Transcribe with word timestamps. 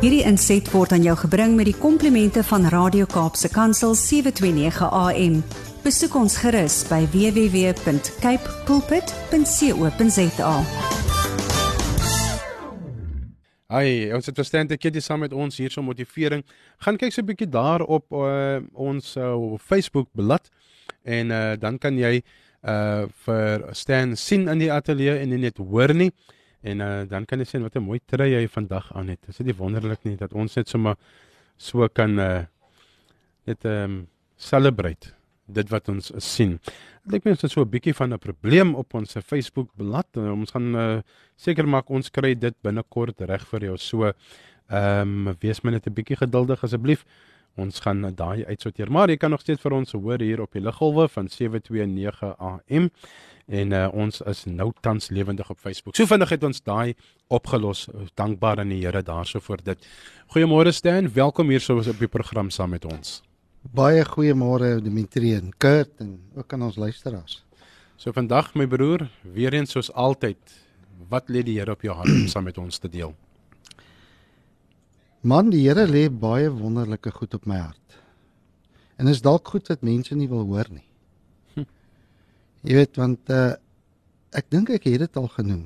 Hierdie 0.00 0.22
inset 0.24 0.64
word 0.72 0.94
aan 0.96 1.02
jou 1.04 1.12
gebring 1.26 1.58
met 1.58 1.66
die 1.68 1.76
komplimente 1.76 2.40
van 2.48 2.62
Radio 2.72 3.04
Kaapse 3.04 3.50
Kansel 3.52 3.92
729 3.92 4.86
AM. 4.96 5.34
Besoek 5.84 6.16
ons 6.16 6.38
gerus 6.40 6.78
by 6.88 7.02
www.cape 7.12 8.54
pulpit.co.za. 8.64 10.54
Ai, 13.68 14.08
ons 14.16 14.32
het 14.32 14.40
verstand 14.40 14.72
ek 14.72 14.88
jy 14.88 15.04
saam 15.04 15.20
met 15.26 15.36
ons 15.36 15.60
hier 15.60 15.68
so 15.68 15.84
motivering. 15.84 16.48
Gaan 16.80 16.96
kyk 16.96 17.12
so 17.12 17.20
'n 17.20 17.28
bietjie 17.34 17.52
daar 17.52 17.84
op 17.84 18.08
uh, 18.16 18.64
ons 18.72 19.16
uh, 19.20 19.36
Facebook 19.60 20.08
bladsy 20.16 20.48
en 21.04 21.28
uh, 21.28 21.60
dan 21.60 21.76
kan 21.76 21.92
jy 21.92 22.22
uh 22.64 23.04
vir 23.24 23.68
Stan 23.76 24.16
sien 24.16 24.48
in 24.48 24.64
die 24.64 24.72
ateljee 24.72 25.20
en 25.20 25.28
nie 25.28 25.44
net 25.44 25.60
hoor 25.60 25.92
nie. 25.92 26.12
En 26.62 26.80
uh, 26.80 27.02
dan 27.08 27.24
kan 27.24 27.38
jy 27.38 27.44
sien 27.44 27.62
wat 27.62 27.76
'n 27.76 27.82
mooi 27.82 28.00
trui 28.06 28.34
hy 28.34 28.46
vandag 28.48 28.92
aan 28.92 29.08
het. 29.08 29.28
Is 29.28 29.36
dit 29.36 29.46
nie 29.46 29.56
wonderlik 29.56 30.04
nie 30.04 30.16
dat 30.16 30.32
ons 30.32 30.56
net 30.56 30.68
sommer 30.68 30.96
so 31.56 31.88
kan 31.88 32.18
uh 32.18 32.44
net 33.46 33.64
ehm 33.64 33.84
um, 33.84 34.08
celebrate 34.36 35.14
dit 35.46 35.68
wat 35.70 35.88
ons 35.88 36.12
sien. 36.16 36.58
Lyk 37.10 37.24
my 37.24 37.34
ons 37.34 37.42
het 37.42 37.50
so 37.50 37.62
'n 37.62 37.70
bietjie 37.70 37.94
van 37.94 38.12
'n 38.12 38.18
probleem 38.18 38.74
op 38.74 38.94
ons 38.94 39.16
Facebook 39.24 39.68
bladsy. 39.76 40.18
Ons 40.18 40.50
gaan 40.50 40.74
uh, 40.74 41.00
seker 41.36 41.66
maak 41.68 41.90
ons 41.90 42.10
kry 42.10 42.34
dit 42.34 42.54
binnekort 42.62 43.20
reg 43.20 43.46
vir 43.46 43.60
jou. 43.60 43.76
So 43.76 44.12
ehm 44.68 45.28
um, 45.28 45.36
wees 45.40 45.62
my 45.64 45.70
net 45.70 45.86
'n 45.86 45.94
bietjie 45.94 46.16
geduldig 46.16 46.62
asseblief. 46.62 47.04
Ons 47.58 47.80
gaan 47.80 48.04
daai 48.14 48.44
uitsorteer. 48.46 48.90
Maar 48.92 49.10
jy 49.10 49.16
kan 49.16 49.30
nog 49.30 49.40
steeds 49.40 49.62
vir 49.62 49.74
ons 49.74 49.92
hoor 49.92 50.22
hier 50.22 50.40
op 50.40 50.52
die 50.52 50.62
liggolwe 50.62 51.08
van 51.08 51.28
729 51.28 52.36
AM 52.38 52.90
en 53.50 53.72
uh, 53.74 53.88
ons 53.92 54.20
is 54.30 54.44
nou 54.46 54.70
tans 54.80 55.10
lewendig 55.10 55.50
op 55.50 55.58
Facebook. 55.58 55.96
So 55.96 56.06
vinnig 56.06 56.30
het 56.30 56.44
ons 56.46 56.62
daai 56.62 56.94
opgelos. 57.28 57.88
Dankbaar 58.14 58.62
aan 58.62 58.70
die 58.70 58.84
Here 58.84 59.02
daarso 59.02 59.42
vir 59.42 59.64
dit. 59.72 59.88
Goeiemôre 60.34 60.72
Stan, 60.72 61.10
welkom 61.14 61.50
hier 61.50 61.60
so 61.60 61.82
op 61.82 61.98
die 61.98 62.08
program 62.08 62.50
saam 62.54 62.70
met 62.76 62.86
ons. 62.86 63.20
Baie 63.74 64.04
goeiemôre 64.06 64.78
Dimitri 64.80 65.34
en 65.36 65.50
Kurt 65.58 65.98
en 66.00 66.14
ook 66.38 66.52
aan 66.54 66.68
ons 66.70 66.78
luisteraars. 66.78 67.42
So 68.00 68.14
vandag 68.16 68.54
my 68.56 68.64
broer, 68.70 69.08
weer 69.34 69.52
eens 69.58 69.74
soos 69.76 69.90
altyd, 69.92 70.38
wat 71.10 71.28
lê 71.28 71.42
die 71.44 71.58
Here 71.58 71.74
op 71.74 71.82
jou 71.84 71.96
hart 71.96 72.08
om 72.08 72.30
saam 72.30 72.46
met 72.48 72.58
ons 72.58 72.78
te 72.78 72.88
deel? 72.88 73.12
Man, 75.20 75.50
die 75.52 75.66
Here 75.66 75.84
lê 75.84 76.06
baie 76.08 76.48
wonderlike 76.48 77.10
goed 77.12 77.34
op 77.36 77.44
my 77.44 77.58
hart. 77.60 77.96
En 78.96 79.08
is 79.08 79.20
dalk 79.20 79.48
goed 79.52 79.68
wat 79.68 79.84
mense 79.84 80.16
nie 80.16 80.28
wil 80.30 80.46
hoor 80.48 80.68
nie. 80.72 80.86
Hm. 81.56 81.66
Jy 82.64 82.78
weet 82.78 83.00
want 83.00 83.32
uh 83.32 83.52
ek 84.30 84.46
dink 84.54 84.70
ek 84.70 84.84
het 84.86 85.02
dit 85.02 85.18
al 85.18 85.26
genoem. 85.34 85.64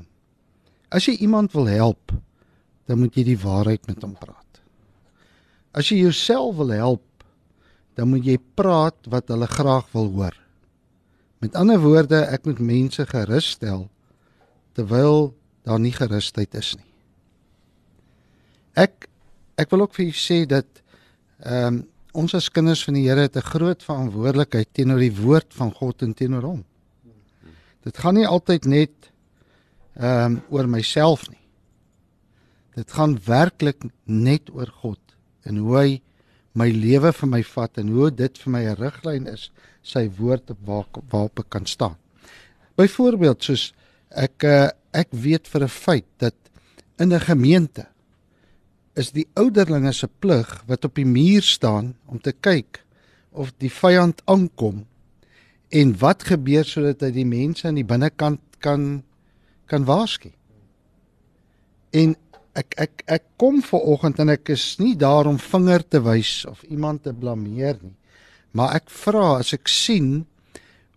As 0.89 1.05
jy 1.05 1.19
iemand 1.27 1.53
wil 1.53 1.67
help, 1.69 2.15
dan 2.89 3.03
moet 3.03 3.13
jy 3.13 3.27
die 3.29 3.39
waarheid 3.39 3.85
met 3.87 4.01
hom 4.01 4.15
praat. 4.17 4.63
As 5.77 5.91
jy 5.93 5.99
jouself 6.01 6.57
wil 6.57 6.73
help, 6.73 7.05
dan 7.95 8.09
moet 8.09 8.25
jy 8.25 8.39
praat 8.57 8.97
wat 9.13 9.29
hulle 9.29 9.47
graag 9.53 9.91
wil 9.93 10.09
hoor. 10.17 10.39
Met 11.45 11.59
ander 11.61 11.77
woorde, 11.83 12.25
ek 12.25 12.49
moet 12.49 12.63
mense 12.65 13.05
gerus 13.11 13.53
stel 13.59 13.91
terwyl 14.75 15.35
daar 15.69 15.79
nie 15.79 15.93
gerusheid 15.95 16.57
is 16.59 16.73
nie. 16.75 16.89
Ek 18.81 19.07
ek 19.65 19.73
wil 19.73 19.87
ook 19.87 19.97
vir 19.97 20.09
julle 20.11 20.21
sê 20.21 20.45
dat 20.49 20.81
ehm 21.45 21.67
um, 21.67 21.83
ons 22.15 22.31
as 22.39 22.47
kinders 22.55 22.85
van 22.87 22.95
die 22.95 23.09
Here 23.09 23.25
het 23.27 23.37
'n 23.37 23.51
groot 23.51 23.83
verantwoordelikheid 23.83 24.69
teenoor 24.73 25.01
die 25.03 25.17
woord 25.19 25.51
van 25.51 25.73
God 25.75 26.03
en 26.03 26.15
teenoor 26.15 26.45
hom. 26.47 26.65
Dit 27.83 27.99
gaan 27.99 28.15
nie 28.15 28.27
altyd 28.27 28.65
net 28.65 29.11
ehm 29.97 30.37
um, 30.37 30.43
oor 30.51 30.69
myself 30.69 31.29
nie. 31.31 31.43
Dit 32.75 32.93
gaan 32.93 33.19
werklik 33.27 33.83
net 34.05 34.51
oor 34.51 34.71
God 34.83 35.01
en 35.43 35.57
hoe 35.57 35.77
hy 35.79 36.03
my 36.55 36.71
lewe 36.71 37.13
vir 37.13 37.29
my 37.29 37.43
vat 37.43 37.79
en 37.79 37.89
hoe 37.89 38.11
dit 38.11 38.39
vir 38.39 38.51
my 38.51 38.63
'n 38.63 38.77
riglyn 38.79 39.27
is, 39.27 39.51
sy 39.83 40.09
woord 40.19 40.51
op 40.51 40.59
waar 40.67 40.87
waarop 41.11 41.39
ek 41.39 41.51
kan 41.51 41.67
staan. 41.67 41.97
Byvoorbeeld 42.77 43.43
soos 43.43 43.73
ek 44.11 44.45
eh, 44.45 44.71
ek 44.93 45.09
weet 45.11 45.49
vir 45.49 45.63
'n 45.65 45.69
feit 45.69 46.07
dat 46.19 46.35
in 46.99 47.13
'n 47.13 47.21
gemeente 47.21 47.87
is 48.99 49.11
die 49.15 49.27
ouderlinge 49.39 49.93
se 49.93 50.09
plig 50.23 50.51
wat 50.69 50.85
op 50.87 50.95
die 50.99 51.09
muur 51.09 51.43
staan 51.43 51.95
om 52.07 52.21
te 52.23 52.33
kyk 52.33 52.83
of 53.35 53.51
die 53.59 53.73
vyand 53.73 54.23
aankom 54.31 54.85
en 55.75 55.95
wat 55.99 56.27
gebeur 56.29 56.67
sodat 56.69 57.03
hy 57.03 57.11
die 57.17 57.27
mense 57.27 57.67
aan 57.67 57.81
die 57.81 57.87
binnekant 57.87 58.43
kan 58.63 59.03
kan 59.71 59.87
waarsku. 59.89 60.29
En 61.97 62.15
ek 62.55 62.77
ek 62.79 63.03
ek 63.17 63.25
kom 63.41 63.63
ver 63.65 63.83
oggend 63.95 64.21
en 64.23 64.31
ek 64.35 64.53
is 64.55 64.77
nie 64.79 64.95
daar 64.99 65.27
om 65.27 65.41
vinger 65.41 65.83
te 65.89 66.03
wys 66.05 66.45
of 66.47 66.63
iemand 66.69 67.03
te 67.03 67.15
blameer 67.17 67.81
nie. 67.83 67.97
Maar 68.55 68.77
ek 68.79 68.93
vra 68.93 69.41
as 69.41 69.55
ek 69.57 69.67
sien 69.71 70.27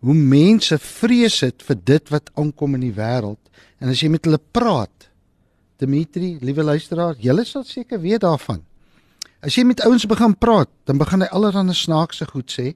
hoe 0.06 0.14
mense 0.14 0.78
vrees 0.78 1.40
het 1.41 1.64
vir 1.66 1.79
dit 1.96 2.12
wat 2.14 2.29
aankom 2.38 2.78
in 2.78 2.85
die 2.85 2.94
wêreld 2.94 3.41
en 3.81 3.90
as 3.90 4.03
jy 4.03 4.12
met 4.14 4.28
hulle 4.28 4.41
praat 4.53 5.06
Dimitri, 5.77 6.38
liewe 6.41 6.63
luisteraar, 6.63 7.15
julle 7.21 7.45
sal 7.45 7.63
seker 7.63 8.01
weet 8.01 8.23
daarvan. 8.25 8.63
As 9.45 9.55
jy 9.55 9.63
met 9.69 9.83
ouens 9.85 10.07
begin 10.09 10.33
praat, 10.38 10.69
dan 10.89 10.97
begin 10.97 11.21
hy 11.21 11.29
allerlei 11.29 11.75
snaakse 11.77 12.25
goed 12.31 12.49
sê 12.49 12.71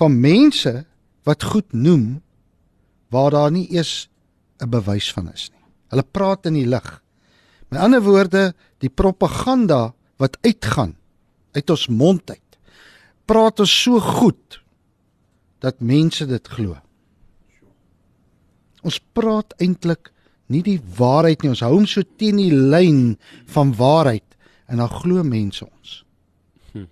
van 0.00 0.14
mense 0.20 0.72
wat 1.28 1.44
goed 1.44 1.68
noem 1.76 2.22
waar 3.12 3.34
daar 3.36 3.52
nie 3.52 3.68
eers 3.72 4.08
'n 4.60 4.70
bewys 4.70 5.12
van 5.12 5.28
is 5.32 5.50
nie. 5.52 5.64
Hulle 5.90 6.02
praat 6.02 6.46
in 6.46 6.54
die 6.54 6.66
lug. 6.66 7.02
Met 7.68 7.80
ander 7.80 8.02
woorde, 8.02 8.54
die 8.78 8.88
propaganda 8.90 9.94
wat 10.16 10.38
uitgaan 10.42 10.96
uit 11.52 11.70
ons 11.70 11.88
mond 11.88 12.30
uit. 12.30 12.58
Praat 13.26 13.60
ons 13.60 13.82
so 13.82 14.00
goed 14.00 14.60
dat 15.60 15.80
mense 15.80 16.26
dit 16.26 16.48
glo. 16.48 16.76
Ons 18.82 19.00
praat 19.12 19.54
eintlik 19.58 20.12
nie 20.52 20.62
die 20.64 20.78
waarheid 20.98 21.42
nie. 21.42 21.52
Ons 21.52 21.64
hou 21.64 21.74
hom 21.74 21.86
so 21.88 22.04
teen 22.20 22.40
die 22.40 22.52
lyn 22.52 23.16
van 23.52 23.74
waarheid 23.76 24.24
en 24.68 24.82
dan 24.82 24.92
glo 24.92 25.24
mense 25.24 25.64
ons. 25.64 25.98
Hm. 26.72 26.88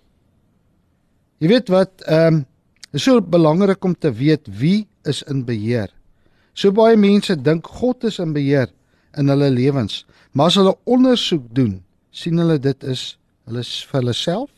Jy 1.43 1.53
weet 1.55 1.72
wat, 1.72 2.05
ehm 2.06 2.43
um, 2.43 2.45
is 2.97 3.05
so 3.05 3.21
belangrik 3.21 3.84
om 3.84 3.93
te 3.93 4.09
weet 4.15 4.47
wie 4.49 4.87
is 5.05 5.22
in 5.28 5.43
beheer. 5.45 5.91
So 6.56 6.72
baie 6.72 6.97
mense 6.97 7.34
dink 7.37 7.66
God 7.69 8.06
is 8.09 8.16
in 8.22 8.33
beheer 8.33 8.71
in 9.21 9.28
hulle 9.28 9.50
lewens, 9.53 10.05
maar 10.33 10.49
as 10.49 10.56
hulle 10.56 10.72
ondersoek 10.89 11.45
doen, 11.56 11.81
sien 12.09 12.41
hulle 12.41 12.56
dit 12.62 12.87
is 12.89 13.16
hulle 13.47 13.61
is 13.61 13.72
vir 13.91 14.00
hulle 14.00 14.15
self 14.16 14.50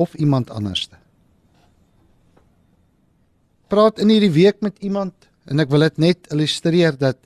of 0.00 0.14
iemand 0.14 0.50
anderste. 0.54 0.96
Praat 3.70 4.00
in 4.02 4.10
hierdie 4.10 4.32
week 4.34 4.62
met 4.64 4.78
iemand 4.80 5.28
en 5.48 5.62
ek 5.62 5.70
wil 5.72 5.86
dit 5.86 6.00
net 6.02 6.30
illustreer 6.34 6.96
dat 7.00 7.18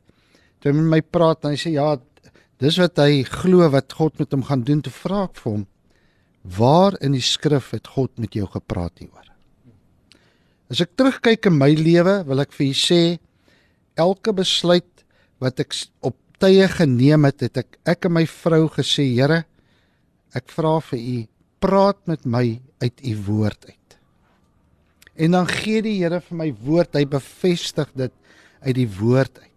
toe 0.60 0.70
hy 0.70 0.76
met 0.78 0.90
my 0.96 1.00
praat 1.02 1.44
en 1.44 1.54
hy 1.54 1.60
sê 1.60 1.74
ja, 1.74 1.94
dis 2.62 2.78
wat 2.80 3.00
hy 3.02 3.22
glo 3.26 3.66
wat 3.72 3.92
God 3.92 4.20
met 4.22 4.32
hom 4.32 4.44
gaan 4.48 4.64
doen, 4.64 4.82
toe 4.84 4.94
vra 4.94 5.24
ek 5.26 5.38
vir 5.42 5.50
hom, 5.50 5.66
waar 6.44 6.96
in 7.04 7.16
die 7.16 7.24
skrif 7.24 7.72
het 7.74 7.90
God 7.96 8.12
met 8.20 8.36
jou 8.36 8.46
gepraat 8.50 9.00
hieroor? 9.02 9.30
As 10.72 10.80
ek 10.80 10.94
terugkyk 10.96 11.50
in 11.50 11.58
my 11.58 11.70
lewe, 11.76 12.22
wil 12.28 12.42
ek 12.44 12.54
vir 12.56 12.70
u 12.70 12.76
sê 12.78 13.00
elke 14.00 14.32
besluit 14.36 15.04
wat 15.42 15.60
ek 15.60 15.76
op 16.04 16.16
tye 16.42 16.66
geneem 16.72 17.28
het, 17.28 17.44
het 17.46 17.60
ek 17.62 17.78
ek 17.94 18.08
en 18.08 18.16
my 18.16 18.24
vrou 18.28 18.64
gesê, 18.72 19.06
Here, 19.12 19.44
ek 20.34 20.50
vra 20.52 20.78
vir 20.90 21.00
u, 21.00 21.16
praat 21.62 22.00
met 22.10 22.24
my 22.26 22.46
uit 22.82 23.04
u 23.04 23.14
woord 23.28 23.68
uit. 23.70 23.83
En 25.14 25.36
dan 25.36 25.48
gee 25.48 25.82
die 25.84 25.98
Here 26.00 26.20
vir 26.20 26.38
my 26.38 26.50
woord, 26.64 26.96
hy 26.98 27.04
bevestig 27.06 27.90
dit 27.94 28.14
uit 28.64 28.76
die 28.76 28.88
woord 28.98 29.38
uit. 29.38 29.50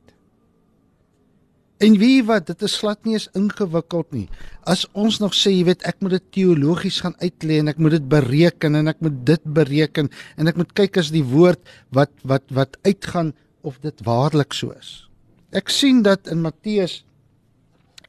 En 1.78 1.97
wie 2.01 2.23
wat 2.25 2.47
dit 2.50 2.63
is 2.66 2.78
glad 2.81 3.03
nie 3.06 3.13
eens 3.13 3.28
ingewikkeld 3.38 4.13
nie. 4.15 4.25
As 4.65 4.88
ons 4.98 5.19
nog 5.21 5.36
sê, 5.38 5.51
jy 5.54 5.68
weet, 5.68 5.83
ek 5.86 6.00
moet 6.01 6.15
dit 6.15 6.30
teologies 6.39 7.01
gaan 7.06 7.13
uitlê 7.21 7.59
en 7.62 7.69
ek 7.69 7.81
moet 7.81 7.98
dit 8.00 8.07
bereken 8.09 8.80
en 8.80 8.89
ek 8.89 9.04
moet 9.06 9.19
dit 9.30 9.44
bereken 9.59 10.09
en 10.38 10.50
ek 10.50 10.57
moet 10.57 10.71
kyk 10.77 10.98
as 11.01 11.12
die 11.13 11.25
woord 11.25 11.62
wat 11.94 12.13
wat 12.25 12.50
wat 12.57 12.80
uitgaan 12.88 13.36
of 13.62 13.77
dit 13.86 14.01
waarlik 14.07 14.57
so 14.57 14.74
is. 14.74 15.06
Ek 15.53 15.69
sien 15.69 16.01
dat 16.06 16.25
in 16.33 16.42
Matteus 16.42 17.03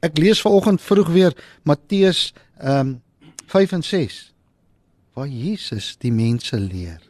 ek 0.05 0.17
lees 0.17 0.41
vanoggend 0.41 0.81
vroeg 0.81 1.13
weer 1.13 1.37
Matteus 1.67 2.31
ehm 2.57 2.95
um, 2.95 2.97
5 3.49 3.71
en 3.79 3.83
6 3.85 4.17
waar 5.17 5.27
Jesus 5.27 5.95
die 5.97 6.11
mense 6.13 6.57
leer. 6.57 7.01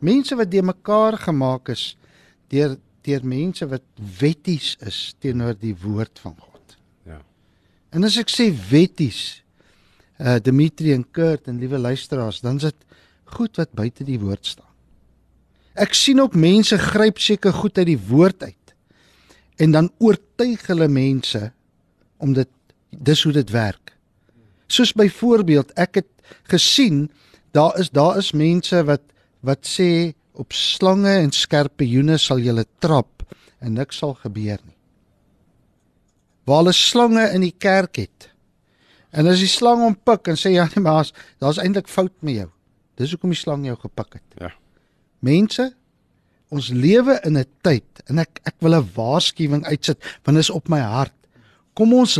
Mense 0.00 0.36
wat 0.36 0.50
de 0.50 0.62
mekaar 0.64 1.18
gemaak 1.18 1.68
is 1.72 1.96
deur 2.52 2.76
deur 3.04 3.24
mense 3.24 3.64
wat 3.64 3.84
wetties 4.20 4.74
is 4.84 5.14
teenoor 5.24 5.54
die 5.56 5.72
woord 5.82 6.20
van 6.20 6.34
God. 6.36 6.74
Ja. 7.08 7.16
En 7.96 8.04
as 8.04 8.18
ek 8.20 8.28
sê 8.28 8.50
wetties, 8.68 9.40
uh 10.20 10.36
Dimitri 10.36 10.92
en 10.92 11.06
Kurt 11.08 11.48
en 11.48 11.62
liewe 11.62 11.78
luisteraars, 11.80 12.42
dan 12.44 12.60
is 12.60 12.68
dit 12.68 12.98
goed 13.36 13.56
wat 13.56 13.72
buite 13.72 14.04
die 14.04 14.18
woord 14.20 14.44
staan. 14.46 14.68
Ek 15.80 15.96
sien 15.96 16.20
ook 16.20 16.36
mense 16.36 16.76
gryp 16.76 17.22
seker 17.22 17.56
goed 17.56 17.78
uit 17.78 17.88
die 17.94 18.02
woord 18.10 18.42
uit 18.44 18.74
en 19.60 19.72
dan 19.72 19.88
oortuig 19.98 20.66
hulle 20.68 20.88
mense 20.92 21.40
om 22.20 22.36
dit 22.36 22.48
Dis 22.90 23.22
hoe 23.22 23.32
dit 23.32 23.50
werk. 23.50 23.94
Soos 24.66 24.92
byvoorbeeld, 24.92 25.72
ek 25.78 26.02
het 26.02 26.08
gesien 26.50 27.08
daar 27.54 27.78
is 27.78 27.90
daar 27.90 28.18
is 28.18 28.32
mense 28.32 28.84
wat 28.86 29.02
wat 29.46 29.66
sê 29.66 30.14
op 30.40 30.52
slange 30.52 31.12
en 31.22 31.32
skerpioene 31.34 32.18
sal 32.18 32.40
jy 32.42 32.64
trap 32.80 33.24
en 33.60 33.76
niks 33.76 34.00
sal 34.00 34.14
gebeur 34.14 34.60
nie. 34.64 34.76
Waar 36.48 36.62
hulle 36.62 36.74
slange 36.76 37.26
in 37.34 37.44
die 37.44 37.54
kerk 37.56 38.00
het. 38.00 38.30
En 39.12 39.26
as 39.26 39.42
die 39.42 39.50
slang 39.50 39.82
hom 39.82 39.96
pik 39.96 40.30
en 40.32 40.38
sê 40.38 40.54
ja 40.54 40.68
nee 40.70 40.82
maar 40.84 41.10
daar's 41.42 41.60
eintlik 41.62 41.90
fout 41.90 42.14
met 42.20 42.40
jou. 42.40 42.48
Dis 43.00 43.12
hoekom 43.14 43.34
die 43.34 43.40
slang 43.40 43.66
jou 43.66 43.76
gepik 43.80 44.18
het. 44.20 44.38
Ja. 44.40 44.50
Mense, 45.24 45.70
ons 46.50 46.70
lewe 46.72 47.18
in 47.24 47.38
'n 47.38 47.46
tyd 47.62 48.02
en 48.08 48.18
ek 48.18 48.40
ek 48.44 48.56
wil 48.60 48.74
'n 48.74 48.90
waarskuwing 48.94 49.64
uitsit 49.66 49.98
want 50.24 50.36
dit 50.36 50.44
is 50.44 50.50
op 50.50 50.68
my 50.68 50.80
hart. 50.80 51.14
Kom 51.74 51.92
ons 51.94 52.18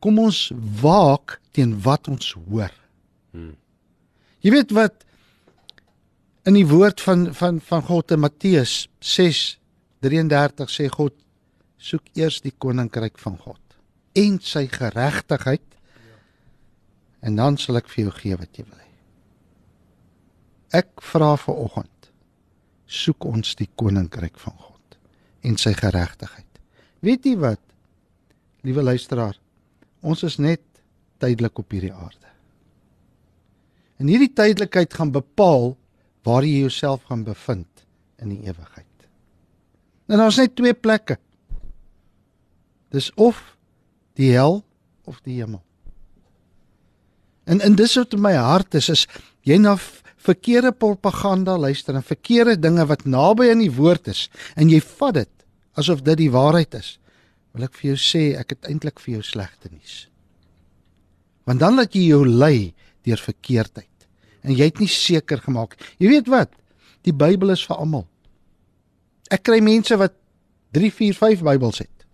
kom 0.00 0.18
ons 0.18 0.52
waak 0.82 1.40
teen 1.52 1.80
wat 1.82 2.08
ons 2.08 2.36
hoor. 2.48 2.72
Hmm. 3.32 3.56
Jy 4.40 4.50
weet 4.50 4.70
wat 4.70 5.04
in 6.48 6.56
die 6.56 6.68
woord 6.68 7.02
van 7.04 7.26
van 7.36 7.60
van 7.60 7.82
God 7.84 8.12
in 8.14 8.22
Matteus 8.24 8.88
6:33 9.04 10.70
sê 10.72 10.86
God 10.88 11.14
soek 11.76 12.06
eers 12.16 12.40
die 12.40 12.54
koninkryk 12.56 13.18
van 13.20 13.36
God 13.38 13.60
en 14.16 14.38
sy 14.40 14.64
geregtigheid 14.72 15.76
en 17.20 17.36
dan 17.36 17.58
sal 17.60 17.76
ek 17.76 17.90
vir 17.92 18.04
jou 18.04 18.14
gee 18.20 18.38
wat 18.40 18.56
jy 18.56 18.64
wil 18.64 18.78
hê. 18.80 18.92
Ek 20.80 21.02
vra 21.12 21.34
vir 21.36 21.60
oggend 21.66 22.10
soek 22.86 23.26
ons 23.28 23.54
die 23.58 23.68
koninkryk 23.76 24.38
van 24.40 24.56
God 24.56 24.96
en 25.44 25.58
sy 25.60 25.74
geregtigheid. 25.76 26.46
Weet 27.04 27.26
jy 27.26 27.34
wat? 27.36 27.60
Liewe 28.64 28.82
luisteraar, 28.82 29.36
ons 30.00 30.24
is 30.24 30.38
net 30.38 30.64
tydelik 31.20 31.58
op 31.58 31.70
hierdie 31.70 31.92
aarde. 31.92 32.32
En 33.98 34.08
hierdie 34.08 34.32
tydelikheid 34.32 34.94
gaan 34.94 35.12
bepaal 35.12 35.76
waar 36.26 36.44
jy 36.46 36.64
jouself 36.66 37.04
gaan 37.08 37.24
bevind 37.24 37.86
in 38.18 38.34
die 38.34 38.42
ewigheid. 38.46 38.86
En 40.08 40.18
daar's 40.18 40.40
net 40.40 40.56
twee 40.56 40.74
plekke. 40.74 41.18
Dis 42.94 43.10
of 43.14 43.40
die 44.18 44.32
hel 44.32 44.62
of 45.04 45.20
die 45.24 45.38
hemel. 45.38 45.62
En 47.48 47.60
in 47.64 47.76
dis 47.76 47.94
wat 47.96 48.12
in 48.16 48.24
my 48.24 48.34
hart 48.36 48.76
is 48.76 48.88
is 48.92 49.06
jy 49.46 49.56
na 49.60 49.76
verkeerde 50.18 50.72
propaganda 50.72 51.56
luister 51.58 51.96
en 51.96 52.04
verkeerde 52.04 52.58
dinge 52.60 52.84
wat 52.88 53.06
naby 53.08 53.50
aan 53.52 53.62
die 53.62 53.72
woord 53.72 54.10
is 54.12 54.26
en 54.56 54.72
jy 54.72 54.80
vat 54.98 55.22
dit 55.22 55.34
asof 55.78 56.02
dit 56.04 56.18
die 56.24 56.32
waarheid 56.34 56.74
is. 56.74 56.96
Wil 57.54 57.68
ek 57.68 57.76
vir 57.78 57.92
jou 57.92 57.98
sê 58.02 58.24
ek 58.40 58.56
het 58.56 58.68
eintlik 58.68 59.00
vir 59.00 59.18
jou 59.18 59.24
slegte 59.24 59.70
nuus. 59.70 60.08
Want 61.48 61.62
dan 61.62 61.78
laat 61.78 61.94
jy 61.96 62.08
jou 62.10 62.24
lei 62.26 62.74
deur 63.06 63.20
verkeerdheid 63.22 63.88
en 64.42 64.54
jy 64.54 64.68
het 64.70 64.80
nie 64.82 64.90
seker 64.90 65.42
gemaak. 65.44 65.76
Jy 65.98 66.12
weet 66.12 66.30
wat? 66.32 66.54
Die 67.06 67.14
Bybel 67.14 67.54
is 67.54 67.64
vir 67.66 67.78
almal. 67.78 68.06
Ek 69.32 69.44
kry 69.46 69.60
mense 69.64 69.96
wat 70.00 70.16
3, 70.76 70.90
4, 70.92 71.14
5 71.16 71.44
Bybels 71.46 71.82
het. 71.84 72.06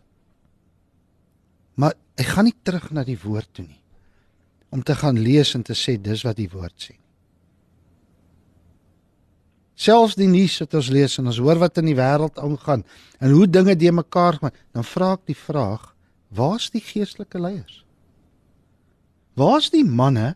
Maar 1.74 1.96
ek 2.18 2.34
gaan 2.34 2.46
nie 2.48 2.58
terug 2.62 2.90
na 2.94 3.04
die 3.06 3.18
woord 3.18 3.50
toe 3.52 3.66
nie 3.66 3.80
om 4.74 4.82
te 4.82 4.94
gaan 4.98 5.20
lees 5.22 5.52
en 5.54 5.62
te 5.62 5.74
sê 5.78 5.92
dis 6.02 6.24
wat 6.26 6.34
die 6.34 6.48
woord 6.50 6.74
sê. 6.82 6.96
Selfs 9.78 10.16
die 10.18 10.26
nuus 10.26 10.56
wat 10.62 10.74
ons 10.78 10.88
lees 10.90 11.14
en 11.18 11.30
ons 11.30 11.38
hoor 11.42 11.60
wat 11.62 11.78
in 11.78 11.92
die 11.92 11.98
wêreld 11.98 12.40
aangaan 12.42 12.82
en 13.22 13.34
hoe 13.34 13.46
dinge 13.46 13.76
de 13.78 13.92
mekaar 13.94 14.40
gaan, 14.40 14.54
dan 14.74 14.86
vra 14.86 15.12
ek 15.14 15.28
die 15.30 15.38
vraag: 15.38 15.92
Waar's 16.34 16.72
die 16.74 16.82
geestelike 16.82 17.38
leiers? 17.38 17.84
Waar's 19.38 19.70
die 19.70 19.84
manne 19.86 20.34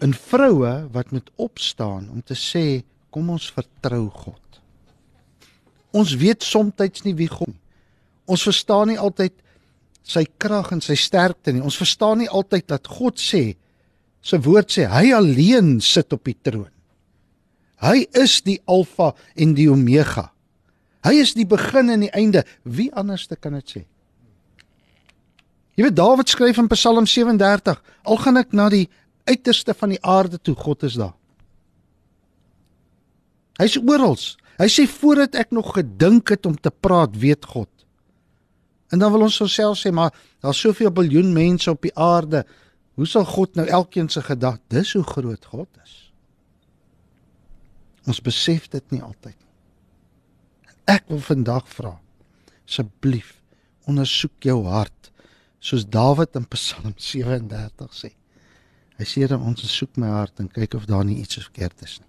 en 0.00 0.14
vroue 0.16 0.74
wat 0.92 1.12
moet 1.14 1.30
opstaan 1.36 2.08
om 2.10 2.22
te 2.24 2.36
sê 2.38 2.82
kom 3.10 3.30
ons 3.30 3.50
vertrou 3.52 4.08
God? 4.08 4.60
Ons 5.90 6.14
weet 6.20 6.42
soms 6.46 7.04
nie 7.04 7.16
wie 7.18 7.28
God 7.28 7.50
nie. 7.50 7.62
Ons 8.30 8.46
verstaan 8.46 8.92
nie 8.92 8.98
altyd 8.98 9.34
sy 10.06 10.24
krag 10.38 10.70
en 10.74 10.82
sy 10.82 10.94
sterkte 10.98 11.52
nie. 11.52 11.62
Ons 11.62 11.78
verstaan 11.78 12.22
nie 12.22 12.30
altyd 12.30 12.68
dat 12.70 12.86
God 12.86 13.18
sê 13.18 13.56
sy 14.22 14.38
woord 14.44 14.70
sê 14.70 14.86
hy 14.90 15.10
alleen 15.16 15.78
sit 15.80 16.12
op 16.12 16.24
die 16.28 16.36
troon. 16.36 16.70
Hy 17.80 18.04
is 18.12 18.42
die 18.44 18.58
alfa 18.68 19.14
en 19.40 19.54
die 19.56 19.70
omega. 19.72 20.28
Hy 21.06 21.14
is 21.22 21.32
die 21.32 21.48
begin 21.48 21.88
en 21.88 22.04
die 22.04 22.12
einde. 22.12 22.44
Wie 22.62 22.90
anders 22.92 23.24
kan 23.40 23.56
dit 23.56 23.72
sê? 23.72 23.82
Jy 25.78 25.86
weet 25.86 25.96
Dawid 25.96 26.28
skryf 26.28 26.58
in 26.60 26.68
Psalm 26.68 27.06
37, 27.08 27.78
al 28.04 28.18
gaan 28.20 28.36
ek 28.36 28.50
na 28.52 28.66
die 28.68 28.84
uiterste 29.30 29.74
van 29.76 29.94
die 29.94 30.02
aarde 30.02 30.40
toe, 30.42 30.54
God 30.58 30.84
is 30.88 30.98
daar. 31.00 31.14
Hy's 33.60 33.76
oral. 33.78 34.16
Hy 34.60 34.68
sê 34.68 34.86
voordat 34.88 35.36
ek 35.40 35.54
nog 35.56 35.74
gedink 35.76 36.32
het 36.34 36.48
om 36.48 36.56
te 36.56 36.72
praat, 36.72 37.16
weet 37.16 37.46
God. 37.48 37.70
En 38.90 39.00
dan 39.00 39.12
wil 39.14 39.28
ons 39.28 39.38
self 39.52 39.78
sê 39.78 39.92
maar 39.94 40.12
daar's 40.42 40.60
soveel 40.60 40.90
biljoen 40.92 41.32
mense 41.32 41.70
op 41.70 41.82
die 41.86 41.94
aarde. 41.94 42.42
Hoe 42.98 43.06
sal 43.06 43.24
God 43.24 43.54
nou 43.56 43.66
elkeen 43.68 44.10
se 44.10 44.22
gedagte? 44.24 44.64
Dis 44.68 44.92
hoe 44.98 45.06
groot 45.06 45.44
God 45.52 45.68
is. 45.84 45.96
Ons 48.10 48.20
besef 48.24 48.66
dit 48.72 48.96
nie 48.96 49.02
altyd 49.04 49.36
nie. 49.36 50.74
Ek 50.90 51.06
wil 51.08 51.22
vandag 51.22 51.68
vra 51.70 51.94
asseblief 52.70 53.34
ondersoek 53.90 54.46
jou 54.46 54.62
hart 54.70 55.10
soos 55.60 55.84
Dawid 55.84 56.36
in 56.38 56.46
Psalm 56.54 56.94
37 57.10 57.90
sê. 57.96 58.14
Hy 59.00 59.06
sê 59.08 59.24
dan 59.30 59.40
ons 59.48 59.64
soek 59.64 59.96
my 59.96 60.10
hart 60.12 60.42
en 60.42 60.50
kyk 60.52 60.76
of 60.76 60.84
daar 60.88 61.06
nie 61.08 61.22
iets 61.22 61.38
verkeerd 61.40 61.86
is 61.86 61.96
nie. 62.02 62.08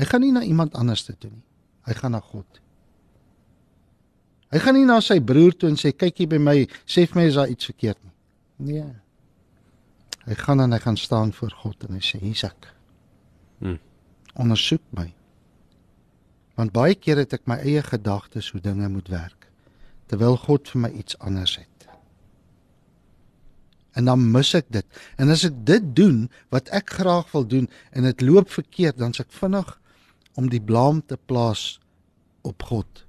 Hy 0.00 0.06
gaan 0.10 0.24
nie 0.24 0.32
na 0.34 0.42
iemand 0.42 0.74
anders 0.74 1.04
toe 1.06 1.14
nie. 1.22 1.44
Hy 1.86 1.94
gaan 1.94 2.16
na 2.16 2.20
God. 2.24 2.58
Hy 4.50 4.58
gaan 4.58 4.74
nie 4.74 4.88
na 4.88 4.98
sy 5.04 5.20
broer 5.22 5.54
toe 5.54 5.70
en 5.70 5.78
sê 5.78 5.92
kyk 5.94 6.24
hier 6.24 6.30
by 6.32 6.40
my, 6.42 6.56
sê 6.82 7.06
vir 7.06 7.20
my 7.20 7.28
is 7.30 7.38
daar 7.38 7.52
iets 7.52 7.70
verkeerd 7.70 8.00
nie. 8.02 8.14
Nee. 8.72 8.88
Hy 10.26 10.36
gaan 10.42 10.64
en 10.66 10.74
hy 10.74 10.80
gaan 10.82 10.98
staan 10.98 11.30
voor 11.36 11.54
God 11.62 11.86
en 11.86 11.94
hy 11.94 12.02
sê 12.04 12.18
Isak. 12.26 12.66
Hm. 13.62 13.78
Ondersoek 14.34 14.82
my. 14.98 15.06
Want 16.58 16.74
baie 16.74 16.98
keer 16.98 17.22
het 17.22 17.38
ek 17.38 17.46
my 17.46 17.60
eie 17.62 17.82
gedagtes 17.86 18.50
hoe 18.50 18.60
dinge 18.62 18.90
moet 18.90 19.08
werk 19.14 19.46
terwyl 20.10 20.34
God 20.42 20.66
vir 20.66 20.80
my 20.82 20.88
iets 20.98 21.14
anders 21.22 21.52
het. 21.60 21.79
En 23.98 24.04
dan 24.04 24.30
mis 24.32 24.54
ek 24.54 24.68
dit. 24.70 24.86
En 25.18 25.28
as 25.28 25.44
ek 25.44 25.56
dit 25.66 25.94
doen 25.96 26.28
wat 26.54 26.68
ek 26.68 26.90
graag 27.00 27.32
wil 27.32 27.46
doen 27.46 27.68
en 27.90 28.02
dit 28.02 28.20
loop 28.20 28.50
verkeerd, 28.50 28.98
dan 28.98 29.12
s'ek 29.12 29.32
vinnig 29.32 29.78
om 30.38 30.48
die 30.48 30.62
blame 30.62 31.02
te 31.06 31.18
plaas 31.18 31.80
op 32.46 32.62
God 32.62 33.06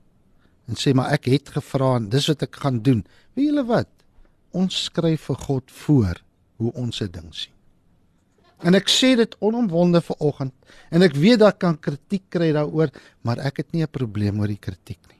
en 0.71 0.79
sê 0.79 0.93
maar 0.95 1.11
ek 1.11 1.27
het 1.31 1.49
gevra 1.51 1.95
en 1.99 2.09
dis 2.11 2.27
wat 2.31 2.45
ek 2.45 2.61
gaan 2.63 2.79
doen. 2.85 3.01
Weet 3.35 3.49
julle 3.49 3.65
wat? 3.67 3.89
Ons 4.55 4.85
skryf 4.87 5.27
vir 5.27 5.39
God 5.47 5.73
voor 5.83 6.21
hoe 6.61 6.71
ons 6.79 7.01
se 7.01 7.07
ding 7.11 7.27
sien. 7.35 7.53
En 8.61 8.77
ek 8.77 8.91
sê 8.93 9.15
dit 9.17 9.35
onomwonde 9.41 10.03
vir 10.05 10.19
oggend 10.21 10.75
en 10.93 11.03
ek 11.03 11.17
weet 11.17 11.41
dat 11.41 11.57
kan 11.59 11.79
kritiek 11.81 12.27
kry 12.31 12.51
daaroor, 12.55 12.91
maar 13.25 13.41
ek 13.41 13.63
het 13.63 13.73
nie 13.73 13.83
'n 13.83 13.91
probleem 13.91 14.39
oor 14.39 14.47
die 14.47 14.61
kritiek 14.61 15.01
nie. 15.09 15.19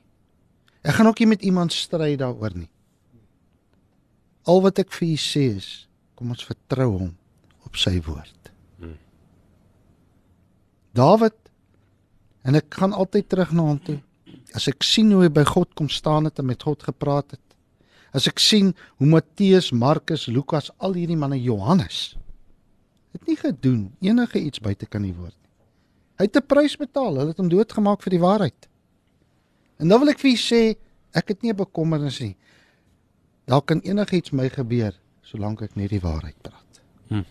Ek 0.84 0.94
gaan 0.94 1.06
ook 1.06 1.18
nie 1.18 1.26
met 1.26 1.42
iemand 1.42 1.72
stry 1.72 2.16
daaroor 2.16 2.54
nie. 2.54 2.70
Al 4.48 4.62
wat 4.64 4.78
ek 4.82 4.92
vir 4.92 5.08
u 5.14 5.18
sê 5.20 5.44
is, 5.56 5.68
kom 6.18 6.32
ons 6.34 6.46
vertrou 6.46 6.90
hom 6.96 7.12
op 7.66 7.78
sy 7.78 7.94
woord. 8.04 8.50
Hmm. 8.78 8.98
Dawid 10.98 11.38
en 12.42 12.58
ek 12.58 12.74
gaan 12.74 12.92
altyd 12.92 13.28
terug 13.30 13.52
na 13.54 13.68
hom 13.70 13.78
toe. 13.78 14.00
As 14.56 14.66
ek 14.68 14.84
sien 14.84 15.12
hoe 15.14 15.22
hy 15.24 15.30
by 15.32 15.44
God 15.48 15.70
kom 15.78 15.88
staan 15.88 16.26
het 16.28 16.40
en 16.42 16.50
met 16.50 16.62
God 16.62 16.82
gepraat 16.82 17.36
het. 17.36 17.44
As 18.12 18.26
ek 18.28 18.42
sien 18.42 18.74
hoe 19.00 19.08
Matteus, 19.08 19.70
Markus, 19.72 20.26
Lukas, 20.28 20.68
al 20.78 20.98
hierdie 20.98 21.16
manne 21.16 21.38
Johannes 21.40 22.12
het 23.12 23.26
nie 23.28 23.36
gedoen 23.36 23.90
enige 24.00 24.40
iets 24.40 24.60
buite 24.60 24.88
kan 24.88 25.04
die 25.04 25.14
woord 25.14 25.36
nie. 25.36 25.50
Hy 26.18 26.28
het 26.28 26.36
'n 26.36 26.46
prys 26.46 26.76
betaal. 26.76 27.16
Hulle 27.16 27.32
het 27.32 27.40
hom 27.40 27.48
doodgemaak 27.48 28.02
vir 28.02 28.10
die 28.10 28.20
waarheid. 28.20 28.68
En 29.78 29.88
dan 29.88 30.00
wil 30.00 30.08
ek 30.08 30.18
vir 30.18 30.30
u 30.30 30.36
sê, 30.36 30.76
ek 31.12 31.28
het 31.28 31.42
nie 31.42 31.52
'n 31.52 31.56
bekommernis 31.56 32.20
nie. 32.20 32.36
Daar 33.52 33.62
kan 33.62 33.82
enigiets 33.84 34.32
my 34.32 34.48
gebeur 34.48 34.94
solank 35.28 35.60
ek 35.66 35.74
net 35.76 35.92
die 35.92 36.00
waarheid 36.00 36.38
praat. 36.40 36.78
Hm. 37.10 37.24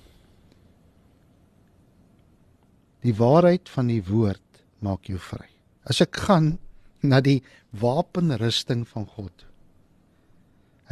Die 3.01 3.15
waarheid 3.17 3.71
van 3.73 3.89
die 3.89 4.03
woord 4.05 4.61
maak 4.85 5.09
jou 5.09 5.17
vry. 5.17 5.47
As 5.89 6.03
ek 6.05 6.19
gaan 6.27 6.59
na 7.01 7.23
die 7.25 7.39
wapenrusting 7.81 8.85
van 8.91 9.07
God. 9.15 9.47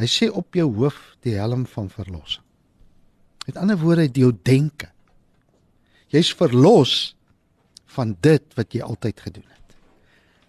Hy 0.02 0.08
sê 0.10 0.26
op 0.34 0.58
jou 0.58 0.66
hoof 0.80 0.98
die 1.22 1.36
helm 1.38 1.62
van 1.76 1.86
verlossing. 1.92 2.42
Met 3.46 3.58
ander 3.60 3.78
woorde, 3.78 4.08
die 4.10 4.24
jou 4.24 4.34
denke. 4.34 4.90
Jy's 6.10 6.32
verlos 6.34 7.14
van 7.94 8.16
dit 8.24 8.58
wat 8.58 8.74
jy 8.74 8.82
altyd 8.82 9.22
gedoen 9.22 9.46
het. 9.46 9.78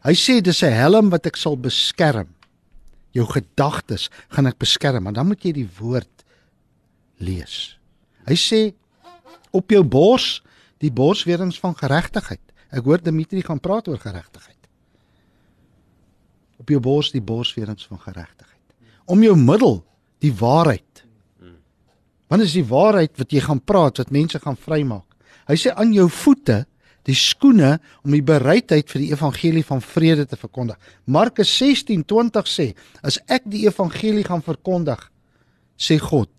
Hy 0.10 0.18
sê 0.18 0.42
dis 0.42 0.64
'n 0.64 0.74
helm 0.74 1.10
wat 1.14 1.28
ek 1.30 1.38
sal 1.38 1.58
beskerm 1.58 2.34
jou 3.16 3.26
gedagtes 3.28 4.10
gaan 4.32 4.50
ek 4.50 4.60
beskerm, 4.62 5.04
maar 5.04 5.16
dan 5.16 5.30
moet 5.30 5.44
jy 5.44 5.54
die 5.62 5.70
woord 5.80 6.26
lees. 7.22 7.76
Hy 8.28 8.38
sê 8.40 8.62
op 9.52 9.72
jou 9.72 9.84
bors 9.84 10.40
die 10.82 10.92
borswerings 10.94 11.60
van 11.62 11.76
geregtigheid. 11.78 12.44
Ek 12.72 12.86
hoor 12.88 13.02
Dimitri 13.04 13.44
gaan 13.46 13.60
praat 13.60 13.90
oor 13.92 14.00
geregtigheid. 14.00 14.58
Op 16.62 16.70
jou 16.72 16.80
bors 16.82 17.12
die 17.14 17.24
borswerings 17.24 17.88
van 17.90 18.00
geregtigheid. 18.00 18.76
Om 19.12 19.24
jou 19.26 19.36
middel 19.38 19.82
die 20.24 20.34
waarheid. 20.38 21.04
Wanneer 22.32 22.48
is 22.48 22.56
die 22.56 22.68
waarheid 22.68 23.18
wat 23.20 23.34
jy 23.34 23.42
gaan 23.44 23.60
praat 23.60 24.00
wat 24.00 24.14
mense 24.14 24.40
gaan 24.40 24.56
vrymaak? 24.56 25.08
Hy 25.50 25.58
sê 25.60 25.74
aan 25.76 25.92
jou 25.92 26.08
voete 26.22 26.62
die 27.10 27.18
skoene 27.18 27.78
om 28.06 28.14
die 28.14 28.24
bereidheid 28.26 28.90
vir 28.92 29.02
die 29.02 29.12
evangelie 29.12 29.64
van 29.66 29.82
vrede 29.82 30.26
te 30.30 30.38
verkondig. 30.38 30.78
Markus 31.06 31.52
16:20 31.58 32.50
sê, 32.50 32.68
as 33.04 33.20
ek 33.28 33.44
die 33.46 33.66
evangelie 33.68 34.24
gaan 34.24 34.44
verkondig, 34.46 35.12
sê 35.78 35.98
God, 36.00 36.30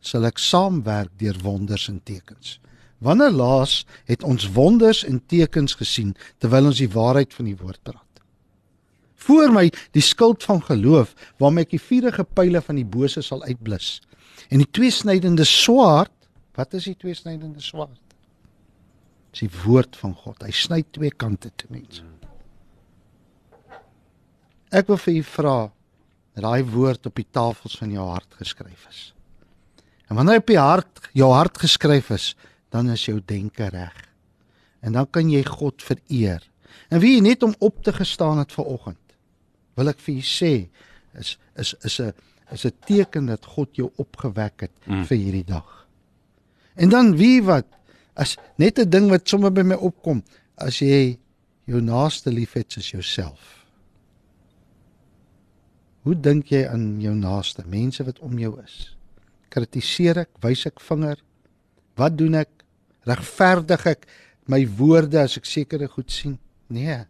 sal 0.00 0.24
ek 0.24 0.38
saamwerk 0.38 1.12
deur 1.20 1.36
wonders 1.42 1.88
en 1.88 2.00
tekens. 2.04 2.58
Wanneer 3.00 3.32
laas 3.32 3.86
het 4.04 4.22
ons 4.22 4.44
wonders 4.52 5.04
en 5.04 5.22
tekens 5.26 5.74
gesien 5.74 6.14
terwyl 6.38 6.68
ons 6.68 6.80
die 6.82 6.90
waarheid 6.92 7.32
van 7.34 7.48
die 7.48 7.56
woord 7.56 7.80
praat? 7.82 8.04
Voor 9.20 9.52
my 9.52 9.66
die 9.96 10.04
skild 10.04 10.44
van 10.44 10.60
geloof 10.64 11.14
waarmee 11.40 11.64
ek 11.64 11.76
die 11.76 11.80
vuurige 11.80 12.24
pile 12.24 12.60
van 12.64 12.76
die 12.76 12.84
bose 12.84 13.22
sal 13.24 13.42
uitblus. 13.44 14.00
En 14.52 14.60
die 14.60 14.68
tweesnydende 14.68 15.44
swaard, 15.48 16.12
wat 16.56 16.74
is 16.76 16.88
die 16.88 16.96
tweesnydende 16.96 17.60
swaard? 17.64 18.00
Dis 19.30 19.46
die 19.46 19.52
woord 19.64 19.96
van 19.96 20.14
God. 20.14 20.42
Hy 20.42 20.54
sny 20.54 20.82
twee 20.90 21.10
kante 21.10 21.52
toe 21.56 21.68
mense. 21.70 22.04
Ek 24.70 24.86
wil 24.90 24.98
vir 25.02 25.16
u 25.18 25.22
vra 25.26 25.56
dat 26.34 26.44
daai 26.46 26.62
woord 26.70 27.08
op 27.10 27.16
die 27.18 27.26
tafels 27.26 27.74
van 27.80 27.90
jou 27.90 28.06
hart 28.06 28.36
geskryf 28.38 28.86
is. 28.90 29.00
En 30.10 30.18
wanneer 30.18 30.38
hy 30.38 30.42
op 30.42 30.50
die 30.50 30.60
hart 30.60 31.02
jou 31.14 31.30
hart 31.34 31.58
geskryf 31.58 32.10
is, 32.14 32.34
dan 32.70 32.90
is 32.90 33.04
jou 33.06 33.18
denke 33.18 33.66
reg. 33.70 33.96
En 34.80 34.94
dan 34.94 35.10
kan 35.10 35.30
jy 35.30 35.42
God 35.46 35.82
vereer. 35.82 36.42
En 36.90 37.02
wie 37.02 37.20
net 37.22 37.42
om 37.42 37.54
op 37.58 37.82
te 37.82 37.92
gestaan 37.92 38.38
het 38.38 38.54
ver 38.54 38.66
oggend, 38.66 38.98
wil 39.78 39.90
ek 39.90 40.00
vir 40.02 40.18
u 40.18 40.24
sê, 40.26 40.54
is 41.18 41.36
is 41.58 41.74
is 41.86 42.00
'n 42.00 42.12
is 42.50 42.64
'n 42.66 42.74
teken 42.86 43.26
dat 43.26 43.44
God 43.44 43.76
jou 43.76 43.90
opgewek 43.96 44.60
het 44.60 44.74
mm. 44.86 45.04
vir 45.04 45.16
hierdie 45.16 45.44
dag. 45.44 45.86
En 46.74 46.88
dan 46.88 47.16
wie 47.16 47.42
wat 47.42 47.66
as 48.20 48.36
net 48.60 48.78
'n 48.78 48.90
ding 48.90 49.08
wat 49.10 49.28
sommer 49.28 49.50
by 49.50 49.62
my 49.62 49.74
opkom, 49.76 50.22
as 50.56 50.80
jy 50.80 51.18
jou 51.64 51.80
naaste 51.80 52.30
liefhet 52.30 52.72
soos 52.72 52.90
jouself. 52.90 53.64
Hoe 56.04 56.14
dink 56.14 56.50
jy 56.52 56.66
aan 56.68 57.00
jou 57.00 57.14
naaste, 57.14 57.64
mense 57.66 58.04
wat 58.04 58.20
om 58.24 58.38
jou 58.38 58.54
is? 58.62 58.96
Kritiseer 59.52 60.18
ek, 60.24 60.30
wys 60.42 60.66
ek 60.66 60.80
vinger? 60.80 61.18
Wat 61.96 62.16
doen 62.16 62.34
ek? 62.34 62.48
Regverdig 63.08 63.86
ek 63.86 64.06
my 64.46 64.64
woorde 64.66 65.20
as 65.20 65.36
ek 65.36 65.44
sekere 65.44 65.88
goed 65.88 66.10
sien? 66.10 66.38
Nee. 66.68 67.04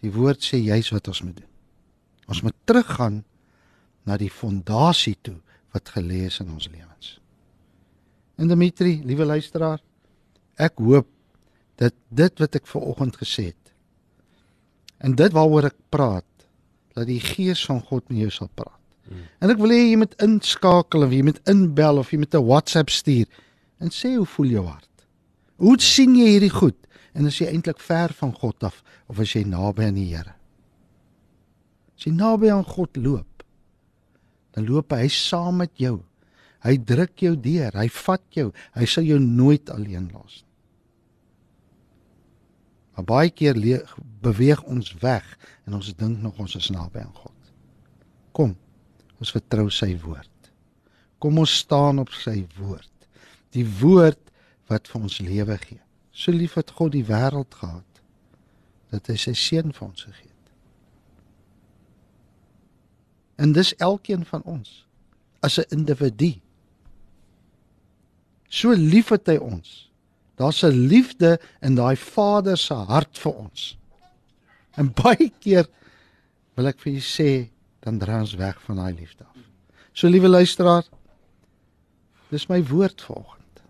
Die 0.00 0.12
woord 0.12 0.40
sê 0.40 0.56
juis 0.56 0.88
wat 0.92 1.08
ons 1.08 1.22
moet 1.22 1.36
doen. 1.36 1.50
Ons 2.28 2.42
moet 2.42 2.56
teruggaan 2.64 3.24
na 4.06 4.16
die 4.16 4.30
fondasie 4.30 5.16
toe 5.22 5.36
wat 5.74 5.92
gelê 5.92 6.26
is 6.26 6.40
in 6.40 6.50
ons 6.50 6.68
lewens. 6.68 7.18
En 8.40 8.48
Dimitri, 8.48 9.02
liewe 9.04 9.26
luisteraar, 9.28 9.82
ek 10.56 10.78
hoop 10.78 11.08
dat 11.76 11.94
dit 12.08 12.38
wat 12.38 12.54
ek 12.54 12.66
ver 12.66 12.80
oggend 12.80 13.16
gesê 13.16 13.50
het 13.50 13.60
en 15.00 15.14
dit 15.16 15.32
waaroor 15.32 15.70
ek 15.70 15.78
praat, 15.92 16.26
dat 16.96 17.06
die 17.08 17.20
gees 17.22 17.62
van 17.68 17.80
God 17.88 18.04
met 18.10 18.18
jou 18.26 18.32
sal 18.34 18.50
praat. 18.52 18.76
Hmm. 19.08 19.24
En 19.40 19.52
ek 19.52 19.60
wil 19.62 19.72
hê 19.72 19.80
jy 19.88 20.00
moet 20.02 20.16
inskakel 20.22 21.06
of 21.06 21.14
jy 21.14 21.22
moet 21.24 21.40
inbel 21.50 22.00
of 22.02 22.10
jy 22.12 22.20
moet 22.20 22.34
'n 22.34 22.44
WhatsApp 22.44 22.90
stuur 22.90 23.26
en 23.80 23.88
sê 23.88 24.14
hoe 24.16 24.26
voel 24.26 24.50
jou 24.58 24.66
hart? 24.66 25.06
Hoe 25.56 25.78
sien 25.80 26.14
jy 26.16 26.36
hierdie 26.36 26.52
goed? 26.52 26.76
En 27.14 27.26
as 27.26 27.38
jy 27.38 27.46
eintlik 27.46 27.80
ver 27.80 28.12
van 28.12 28.32
God 28.32 28.62
af 28.64 28.82
of 29.08 29.18
as 29.18 29.32
jy 29.32 29.44
naby 29.44 29.84
aan 29.84 29.94
die 29.94 30.14
Here? 30.14 30.34
As 31.96 32.04
jy 32.04 32.12
naby 32.12 32.50
aan 32.50 32.64
God 32.64 32.96
loop, 32.96 33.42
dan 34.52 34.66
loop 34.66 34.92
hy 34.92 35.08
saam 35.08 35.56
met 35.56 35.72
jou. 35.74 36.02
Hy 36.60 36.76
druk 36.84 37.22
jou 37.24 37.34
deur, 37.40 37.72
hy 37.72 37.88
vat 37.88 38.24
jou, 38.36 38.50
hy 38.76 38.86
sal 38.88 39.06
jou 39.08 39.18
nooit 39.22 39.70
alleen 39.72 40.10
los 40.12 40.42
nie. 40.42 40.50
Maar 43.00 43.06
baie 43.08 43.30
keer 43.32 43.56
beweeg 44.20 44.60
ons 44.68 44.90
weg 45.00 45.24
en 45.64 45.78
ons 45.78 45.94
dink 45.96 46.18
nog 46.20 46.36
ons 46.42 46.56
is 46.58 46.66
naby 46.68 47.00
aan 47.00 47.14
God. 47.16 47.52
Kom, 48.36 48.50
ons 49.16 49.32
vertrou 49.32 49.70
sy 49.72 49.94
woord. 50.02 50.50
Kom 51.16 51.38
ons 51.40 51.54
staan 51.62 52.02
op 52.02 52.12
sy 52.12 52.42
woord. 52.58 52.90
Die 53.56 53.64
woord 53.80 54.20
wat 54.68 54.90
vir 54.90 55.00
ons 55.00 55.16
lewe 55.24 55.56
gee. 55.62 55.80
So 56.12 56.32
lief 56.34 56.58
het 56.60 56.74
God 56.76 56.92
die 56.92 57.06
wêreld 57.08 57.56
gehad 57.56 58.02
dat 58.92 59.08
hy 59.08 59.16
sy 59.16 59.32
seun 59.38 59.72
vir 59.72 59.86
ons 59.86 60.04
gegee 60.04 60.28
het. 60.28 60.52
En 63.40 63.56
dis 63.56 63.72
elkeen 63.80 64.28
van 64.28 64.44
ons 64.44 64.84
as 65.40 65.56
'n 65.56 65.72
individu. 65.72 66.34
So 68.50 68.74
lief 68.74 69.14
het 69.14 69.30
hy 69.30 69.38
ons 69.38 69.90
Daar's 70.40 70.62
'n 70.62 70.86
liefde 70.86 71.40
in 71.60 71.74
daai 71.74 71.96
Vader 71.96 72.56
se 72.56 72.74
hart 72.74 73.18
vir 73.18 73.32
ons. 73.32 73.78
En 74.70 74.92
baie 75.02 75.32
keer 75.38 75.68
wil 76.54 76.66
ek 76.66 76.80
vir 76.80 76.92
julle 76.92 77.04
sê, 77.04 77.50
dan 77.84 77.98
draai 77.98 78.20
ons 78.20 78.34
weg 78.40 78.62
van 78.64 78.80
daai 78.80 78.94
liefde 78.94 79.24
af. 79.24 79.36
So 79.92 80.08
liewe 80.08 80.28
luisteraar, 80.28 80.88
dis 82.30 82.48
my 82.48 82.62
woord 82.64 83.02
vanoggend. 83.02 83.62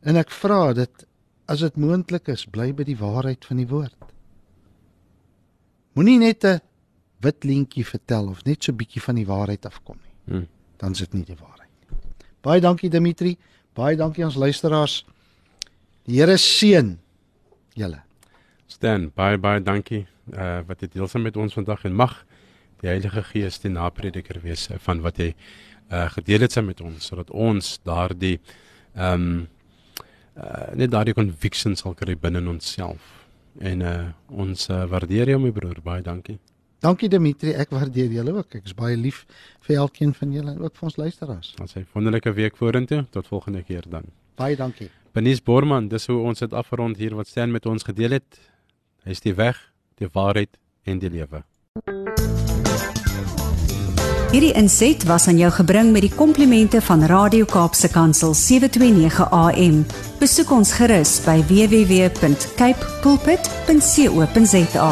En 0.00 0.16
ek 0.16 0.32
vra 0.32 0.72
dat 0.72 1.04
as 1.44 1.60
dit 1.60 1.76
moontlik 1.76 2.32
is, 2.32 2.48
bly 2.48 2.72
by 2.72 2.88
die 2.88 2.96
waarheid 2.96 3.44
van 3.44 3.60
die 3.60 3.68
woord. 3.68 4.12
Moenie 5.92 6.18
net 6.18 6.44
'n 6.44 6.60
wit 7.20 7.44
lintjie 7.44 7.84
vertel 7.84 8.28
of 8.28 8.44
net 8.44 8.64
so 8.64 8.72
'n 8.72 8.80
bietjie 8.80 9.02
van 9.02 9.20
die 9.20 9.26
waarheid 9.26 9.66
afkom 9.66 9.98
nie. 10.00 10.16
Hmm. 10.24 10.48
Dan 10.78 10.92
is 10.92 10.98
dit 11.04 11.12
nie 11.12 11.24
die 11.24 11.36
waarheid. 11.36 11.59
Baie 12.40 12.60
dankie 12.60 12.88
Dimitri. 12.88 13.36
Baie 13.76 13.96
dankie 13.96 14.24
aan 14.24 14.30
ons 14.30 14.38
luisteraars. 14.40 15.02
Die 16.08 16.20
Here 16.20 16.36
seën 16.40 16.94
julle. 17.76 18.00
Stan, 18.70 19.10
baie 19.14 19.38
baie 19.38 19.60
dankie 19.60 20.06
uh 20.30 20.60
wat 20.68 20.80
jy 20.82 20.88
deel 20.94 21.08
saam 21.10 21.26
met 21.26 21.36
ons 21.36 21.54
vandag 21.56 21.84
en 21.88 21.96
mag 21.98 22.14
die 22.80 22.88
Heilige 22.88 23.22
Gees 23.32 23.58
die 23.60 23.72
naprediker 23.72 24.38
wees 24.44 24.68
van 24.86 25.02
wat 25.04 25.18
jy 25.20 25.32
uh 25.90 26.06
gedeel 26.16 26.46
het 26.46 26.54
saam 26.54 26.70
met 26.70 26.80
ons 26.80 27.10
sodat 27.10 27.30
ons 27.30 27.78
daardie 27.84 28.38
ehm 28.94 29.14
um, 29.14 29.48
uh 30.40 30.70
net 30.78 30.92
daardie 30.94 31.14
conviction 31.14 31.76
sal 31.76 31.94
kry 31.94 32.16
binne 32.16 32.40
onsself. 32.48 33.02
En 33.60 33.82
uh 33.82 33.96
ons 34.30 34.68
uh, 34.70 34.84
waardeer 34.88 35.34
jou 35.34 35.40
my 35.42 35.50
broer, 35.52 35.82
baie 35.84 36.02
dankie. 36.02 36.38
Dankie 36.80 37.10
Dimitri, 37.12 37.52
ek 37.60 37.74
waardeer 37.74 38.08
julle 38.14 38.32
ook. 38.38 38.54
Ek 38.56 38.64
is 38.64 38.76
baie 38.76 38.96
lief 38.96 39.26
vir 39.66 39.82
elkeen 39.82 40.14
van 40.16 40.32
julle 40.32 40.54
en 40.54 40.62
ook 40.64 40.78
vir 40.78 40.88
ons 40.88 40.96
luisteraars. 40.96 41.52
Ons 41.60 41.76
sê 41.76 41.84
wonderlike 41.92 42.32
week 42.38 42.56
vorentoe. 42.56 43.02
Tot 43.12 43.28
volgende 43.28 43.62
keer 43.68 43.84
dan. 43.88 44.08
Baie 44.40 44.56
dankie. 44.56 44.88
Benies 45.12 45.42
Borman, 45.44 45.90
dis 45.90 46.06
hoe 46.08 46.16
ons 46.24 46.38
dit 46.40 46.52
afrond 46.56 46.96
hier 46.96 47.14
wat 47.18 47.28
Stan 47.28 47.52
met 47.52 47.66
ons 47.66 47.84
gedeel 47.84 48.16
het. 48.16 48.40
Hy 49.04 49.10
is 49.12 49.20
die 49.20 49.34
weg, 49.36 49.58
die 50.00 50.08
waarheid 50.12 50.56
en 50.88 51.02
die 51.02 51.10
lewe. 51.12 51.44
Hierdie 54.30 54.52
inset 54.54 55.02
was 55.10 55.26
aan 55.28 55.40
jou 55.40 55.50
gebring 55.50 55.90
met 55.92 56.06
die 56.06 56.12
komplimente 56.14 56.80
van 56.86 57.02
Radio 57.10 57.44
Kaapse 57.50 57.90
Kansel 57.90 58.30
729 58.38 59.26
AM. 59.34 59.82
Besoek 60.22 60.54
ons 60.54 60.72
gerus 60.78 61.18
by 61.26 61.42
www.cape 61.50 62.94
pulpit.co.za. 63.02 64.90